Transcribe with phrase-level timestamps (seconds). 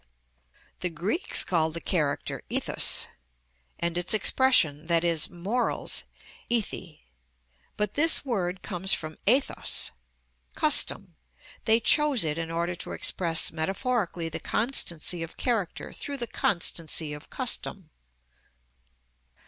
[0.79, 3.05] The Greeks called the character ηθος,
[3.77, 6.05] and its expression, i.e., morals,
[6.49, 7.01] ηθη.
[7.77, 9.91] But this word comes from εθος,
[10.55, 11.17] custom;
[11.65, 17.13] they chose it in order to express metaphorically the constancy of character through the constancy
[17.13, 17.91] of custom.